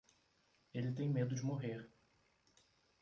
Ele 0.73 0.91
tem 0.93 1.07
medo 1.11 1.35
de 1.35 1.43
morrer. 1.45 1.87